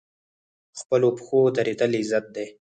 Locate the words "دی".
2.35-2.47